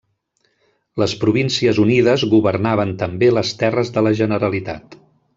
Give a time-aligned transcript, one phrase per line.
[1.01, 4.97] Les Províncies Unides governaven també les terres de la Generalitat.